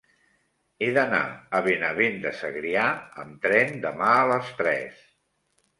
[0.83, 1.19] He d'anar
[1.59, 2.89] a Benavent de Segrià
[3.27, 5.07] amb tren demà a les tres.